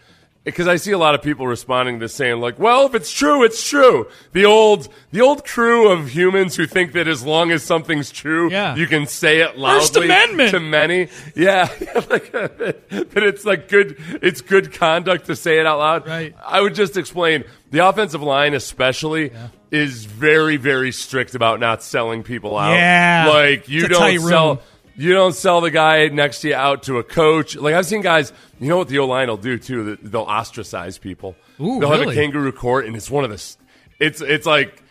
because 0.45 0.67
I 0.67 0.77
see 0.77 0.91
a 0.93 0.97
lot 0.97 1.13
of 1.15 1.21
people 1.21 1.45
responding 1.47 1.99
to 1.99 2.07
saying 2.07 2.39
like, 2.39 2.57
"Well, 2.57 2.85
if 2.85 2.95
it's 2.95 3.11
true, 3.11 3.43
it's 3.43 3.67
true." 3.67 4.07
The 4.31 4.45
old 4.45 4.87
the 5.11 5.19
old 5.21 5.43
crew 5.45 5.89
of 5.91 6.07
humans 6.09 6.55
who 6.55 6.65
think 6.65 6.93
that 6.93 7.07
as 7.09 7.23
long 7.23 7.51
as 7.51 7.63
something's 7.63 8.11
true, 8.11 8.49
Yeah. 8.49 8.75
you 8.75 8.87
can 8.87 9.07
say 9.07 9.41
it 9.41 9.57
loudly 9.57 9.79
First 9.81 9.95
Amendment. 9.97 10.51
to 10.51 10.59
many. 10.61 11.07
Yeah, 11.35 11.67
like, 12.09 12.31
that 12.31 13.11
it's 13.23 13.43
like 13.43 13.67
good. 13.67 13.97
It's 14.21 14.39
good 14.41 14.71
conduct 14.73 15.25
to 15.25 15.35
say 15.35 15.59
it 15.59 15.65
out 15.65 15.79
loud. 15.79 16.07
Right. 16.07 16.33
I 16.45 16.61
would 16.61 16.75
just 16.75 16.95
explain 16.95 17.43
the 17.71 17.79
offensive 17.87 18.21
line, 18.21 18.53
especially. 18.53 19.31
Is 19.71 20.05
very, 20.05 20.55
very 20.55 20.93
strict 20.93 21.35
about 21.35 21.59
not 21.59 21.83
selling 21.83 22.23
people 22.23 22.55
out. 22.57 22.75
Yeah. 22.75 23.25
like 23.27 23.67
you 23.67 23.85
It's 23.85 23.89
don't 23.97 24.19
sell. 24.21 24.61
You 24.97 25.13
don't 25.13 25.33
sell 25.35 25.59
the 25.61 25.71
guy 25.71 26.07
next 26.07 26.41
to 26.41 26.49
you 26.49 26.55
out 26.55 26.83
to 26.83 26.99
a 26.99 27.03
coach. 27.03 27.55
Like 27.55 27.73
I've 27.75 27.85
seen 27.85 28.01
guys, 28.01 28.31
you 28.59 28.69
know 28.69 28.77
what 28.77 28.87
the 28.87 28.99
O 28.99 29.05
line 29.07 29.27
will 29.27 29.35
do 29.37 29.57
too? 29.57 29.97
They'll 30.01 30.21
ostracize 30.23 30.97
people. 30.97 31.35
Ooh, 31.59 31.79
They'll 31.79 31.91
have 31.91 32.07
a 32.07 32.13
kangaroo 32.13 32.51
court, 32.51 32.85
and 32.85 32.95
it's 32.95 33.09
one 33.11 33.23
of 33.25 33.29
the. 33.29 33.55
It's 33.99 34.21
it's 34.21 34.45
like 34.45 34.81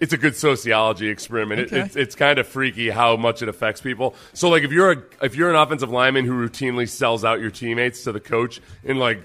it's 0.00 0.12
a 0.12 0.16
good 0.16 0.36
sociology 0.36 1.08
experiment. 1.08 1.60
It, 1.60 1.66
Okay. 1.72 1.80
it's 1.80 1.96
it's 1.96 2.14
kind 2.14 2.38
of 2.38 2.46
freaky 2.46 2.88
how 2.90 3.16
much 3.16 3.42
it 3.42 3.48
affects 3.48 3.80
people. 3.80 4.14
So 4.32 4.48
like 4.48 4.62
if 4.62 4.70
you're 4.70 4.92
a 4.92 5.02
if 5.22 5.34
you're 5.34 5.50
an 5.50 5.56
offensive 5.56 5.90
lineman 5.90 6.24
who 6.24 6.32
routinely 6.34 6.88
sells 6.88 7.24
out 7.24 7.40
your 7.40 7.50
teammates 7.50 8.04
to 8.04 8.12
the 8.12 8.20
coach 8.20 8.60
and 8.84 9.00
like 9.00 9.20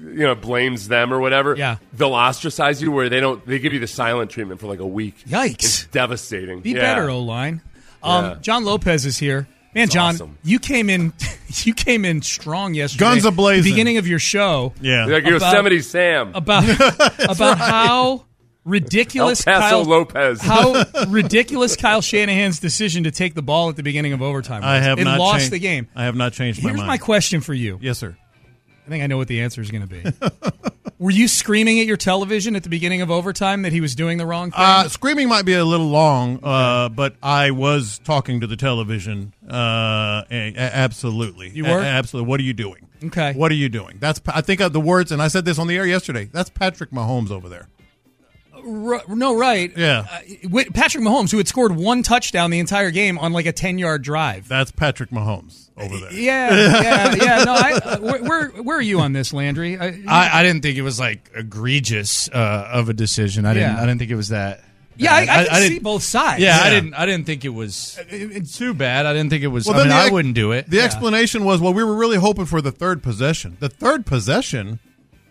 you 0.00 0.14
know 0.24 0.36
blames 0.36 0.86
them 0.86 1.12
or 1.12 1.18
whatever, 1.18 1.56
Yeah. 1.56 1.76
they'll 1.92 2.14
ostracize 2.14 2.80
you 2.80 2.92
where 2.92 3.08
they 3.08 3.18
don't 3.18 3.44
they 3.46 3.58
give 3.58 3.72
you 3.72 3.80
the 3.80 3.86
silent 3.88 4.30
treatment 4.30 4.60
for 4.60 4.68
like 4.68 4.78
a 4.80 4.86
week. 4.86 5.24
Yikes. 5.28 5.54
It's 5.54 5.86
devastating. 5.86 6.60
Be 6.60 6.70
Yeah. 6.70 6.80
better, 6.94 7.10
O 7.10 7.20
line. 7.20 7.62
Um, 8.02 8.24
Yeah. 8.24 8.34
John 8.42 8.64
Lopez 8.64 9.04
is 9.06 9.18
here. 9.18 9.48
Man, 9.76 9.88
John, 9.88 10.14
awesome. 10.16 10.38
you 10.42 10.58
came 10.58 10.90
in. 10.90 11.12
You 11.64 11.72
came 11.74 12.04
in 12.04 12.20
strong 12.22 12.74
yesterday. 12.74 12.98
Guns 13.04 13.24
a-blazing. 13.24 13.62
The 13.64 13.70
beginning 13.70 13.96
of 13.98 14.06
your 14.06 14.18
show 14.18 14.74
Yeah. 14.80 15.06
Like 15.06 15.22
About- 15.24 15.54
Yosemite 15.54 15.80
Sam. 15.80 16.32
about 16.34 16.64
about 17.30 17.56
how 17.58 18.26
ridiculous 18.64 19.46
El 19.46 19.60
Paso 19.60 19.76
Kyle, 19.76 19.84
Lopez. 19.84 20.42
how 20.42 20.84
ridiculous 21.08 21.76
Kyle 21.76 22.02
Shanahan's 22.02 22.58
decision 22.58 23.04
to 23.04 23.10
take 23.12 23.34
the 23.34 23.42
ball 23.42 23.70
at 23.70 23.76
the 23.76 23.82
beginning 23.84 24.12
of 24.12 24.20
overtime. 24.22 24.62
Was. 24.62 24.68
I 24.68 24.78
have 24.80 24.98
it 24.98 25.04
not 25.04 25.18
lost 25.20 25.38
changed- 25.38 25.52
the 25.52 25.58
game. 25.60 25.88
I 25.94 26.04
have 26.04 26.16
not 26.16 26.32
changed 26.34 26.58
my 26.62 26.64
mind. 26.70 26.76
Here's 26.78 26.86
mind. 26.86 26.88
my 26.88 26.98
question 26.98 27.40
for 27.40 27.54
you. 27.54 27.78
yes, 27.80 27.96
sir. 27.98 28.16
I 28.86 28.88
think 28.90 29.02
I 29.04 29.06
know 29.06 29.16
what 29.16 29.28
the 29.28 29.40
answer 29.40 29.62
is 29.62 29.70
going 29.70 29.86
to 29.86 29.88
be. 29.88 30.02
Were 30.98 31.10
you 31.10 31.28
screaming 31.28 31.78
at 31.78 31.86
your 31.86 31.98
television 31.98 32.56
at 32.56 32.62
the 32.62 32.70
beginning 32.70 33.02
of 33.02 33.10
overtime 33.10 33.62
that 33.62 33.72
he 33.72 33.82
was 33.82 33.94
doing 33.94 34.16
the 34.16 34.24
wrong 34.24 34.50
thing? 34.50 34.60
Uh, 34.60 34.88
screaming 34.88 35.28
might 35.28 35.44
be 35.44 35.52
a 35.52 35.64
little 35.64 35.88
long, 35.88 36.40
uh, 36.42 36.88
but 36.88 37.16
I 37.22 37.50
was 37.50 37.98
talking 38.02 38.40
to 38.40 38.46
the 38.46 38.56
television. 38.56 39.34
Uh, 39.46 40.24
absolutely, 40.30 41.50
You 41.50 41.64
were? 41.64 41.80
Absolutely. 41.80 42.28
What 42.28 42.40
are 42.40 42.44
you 42.44 42.54
doing? 42.54 42.88
Okay. 43.04 43.34
What 43.34 43.52
are 43.52 43.56
you 43.56 43.68
doing? 43.68 43.98
That's 44.00 44.22
I 44.26 44.40
think 44.40 44.60
of 44.60 44.72
the 44.72 44.80
words, 44.80 45.12
and 45.12 45.20
I 45.20 45.28
said 45.28 45.44
this 45.44 45.58
on 45.58 45.66
the 45.66 45.76
air 45.76 45.86
yesterday. 45.86 46.30
That's 46.32 46.48
Patrick 46.48 46.90
Mahomes 46.90 47.30
over 47.30 47.48
there. 47.48 47.68
R- 48.56 49.02
no, 49.08 49.36
right. 49.36 49.72
Yeah. 49.76 50.06
Uh, 50.10 50.64
Patrick 50.74 51.04
Mahomes, 51.04 51.30
who 51.30 51.38
had 51.38 51.48
scored 51.48 51.74
one 51.76 52.02
touchdown 52.02 52.50
the 52.50 52.58
entire 52.58 52.90
game 52.90 53.18
on 53.18 53.32
like 53.32 53.46
a 53.46 53.52
10 53.52 53.78
yard 53.78 54.02
drive. 54.02 54.48
That's 54.48 54.70
Patrick 54.70 55.10
Mahomes 55.10 55.68
over 55.76 55.96
there. 55.98 56.12
Yeah, 56.12 56.54
yeah, 56.54 57.14
yeah. 57.38 57.44
No, 57.44 57.54
I, 57.54 57.72
uh, 57.72 57.98
where, 57.98 58.22
where, 58.22 58.48
where 58.62 58.78
are 58.78 58.82
you 58.82 59.00
on 59.00 59.12
this, 59.12 59.32
Landry? 59.32 59.78
I, 59.78 60.02
I, 60.08 60.40
I 60.40 60.42
didn't 60.42 60.62
think 60.62 60.76
it 60.78 60.82
was 60.82 60.98
like 60.98 61.30
egregious 61.34 62.28
uh, 62.30 62.70
of 62.72 62.88
a 62.88 62.94
decision. 62.94 63.44
I 63.44 63.54
didn't. 63.54 63.76
Yeah. 63.76 63.82
I 63.82 63.86
didn't 63.86 63.98
think 63.98 64.10
it 64.10 64.16
was 64.16 64.28
that. 64.28 64.62
yeah, 64.96 65.14
I, 65.14 65.20
I, 65.20 65.26
bad. 65.26 65.48
can 65.48 65.62
see 65.68 65.78
both 65.78 66.02
sides. 66.02 66.42
Yeah, 66.42 66.58
I 66.62 66.70
didn't. 66.70 66.94
I 66.94 67.04
didn't 67.06 67.26
think 67.26 67.44
it 67.44 67.50
was 67.50 67.98
too 68.54 68.72
bad. 68.72 69.04
I 69.06 69.12
didn't 69.12 69.30
think 69.30 69.42
it 69.44 69.48
was. 69.48 69.66
Well, 69.66 69.74
I 69.74 69.78
then 69.80 69.88
mean, 69.88 69.96
the 69.98 70.02
I 70.02 70.10
wouldn't 70.10 70.34
do 70.34 70.52
it. 70.52 70.70
The 70.70 70.80
explanation 70.80 71.44
was, 71.44 71.60
well, 71.60 71.74
we 71.74 71.84
were 71.84 71.94
really 71.94 72.16
hoping 72.16 72.46
for 72.46 72.60
the 72.62 72.72
third 72.72 73.02
possession. 73.02 73.56
The 73.60 73.68
third 73.68 74.06
possession. 74.06 74.80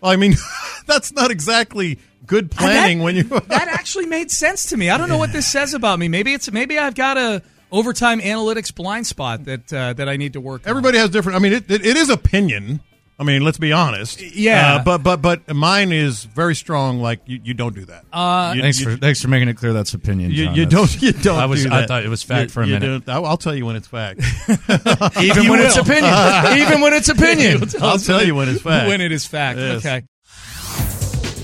Well, 0.00 0.12
I 0.12 0.16
mean, 0.16 0.34
that's 0.86 1.12
not 1.12 1.30
exactly 1.30 1.98
good 2.26 2.50
planning 2.50 2.98
that, 2.98 3.04
when 3.04 3.16
you. 3.16 3.22
that 3.48 3.68
actually 3.68 4.06
made 4.06 4.30
sense 4.30 4.66
to 4.70 4.76
me. 4.76 4.90
I 4.90 4.98
don't 4.98 5.08
know 5.08 5.18
what 5.18 5.32
this 5.32 5.46
says 5.46 5.74
about 5.74 5.98
me. 5.98 6.08
Maybe 6.08 6.32
it's 6.34 6.50
maybe 6.50 6.78
I've 6.78 6.94
got 6.94 7.16
a 7.16 7.42
overtime 7.72 8.20
analytics 8.20 8.74
blind 8.74 9.06
spot 9.06 9.44
that 9.44 9.72
uh, 9.72 9.92
that 9.94 10.08
I 10.08 10.16
need 10.16 10.34
to 10.34 10.40
work. 10.40 10.66
on. 10.66 10.70
Everybody 10.70 10.98
has 10.98 11.10
different. 11.10 11.36
I 11.36 11.38
mean, 11.40 11.52
it, 11.52 11.70
it, 11.70 11.84
it 11.84 11.96
is 11.96 12.10
opinion. 12.10 12.80
I 13.18 13.24
mean, 13.24 13.40
let's 13.42 13.56
be 13.56 13.72
honest. 13.72 14.20
Yeah. 14.20 14.74
Uh, 14.74 14.84
but 14.84 14.98
but 14.98 15.22
but 15.22 15.48
mine 15.56 15.90
is 15.90 16.24
very 16.24 16.54
strong. 16.54 17.00
Like 17.00 17.20
you, 17.24 17.40
you 17.42 17.54
don't 17.54 17.74
do 17.74 17.86
that. 17.86 18.04
Uh, 18.12 18.52
You- 18.54 18.60
Thanks 18.60 18.78
you- 18.78 18.90
for 18.90 18.96
thanks 18.98 19.22
for 19.22 19.28
making 19.28 19.48
it 19.48 19.54
clear 19.56 19.72
that's 19.72 19.94
opinion. 19.94 20.32
You, 20.32 20.44
John. 20.44 20.54
you 20.54 20.66
don't. 20.66 21.02
You 21.02 21.12
don't. 21.12 21.38
I 21.38 21.46
was. 21.46 21.64
do 21.64 21.70
I 21.72 21.86
thought 21.86 22.04
it 22.04 22.10
was 22.10 22.22
fact 22.22 22.42
You- 22.42 22.48
for 22.50 22.62
a 22.62 22.66
you 22.66 22.74
minute. 22.74 23.06
don't- 23.06 23.16
I'll, 23.16 23.24
I'll 23.24 23.36
tell 23.38 23.54
you 23.54 23.64
when 23.64 23.74
it's 23.76 23.86
fact. 23.86 24.20
Even 25.18 25.48
when 25.48 25.60
it's 25.60 25.78
opinion. 25.78 26.12
Even 26.58 26.82
when 26.82 26.92
it's 26.92 27.08
opinion. 27.08 27.62
I'll 27.80 27.96
tell 27.98 28.22
you 28.22 28.34
when 28.34 28.50
it's 28.50 28.60
fact. 28.70 28.88
When 28.88 29.00
it 29.00 29.12
is 29.12 29.24
fact. 29.26 29.58
Yes. 29.58 29.78
Okay. 29.86 30.02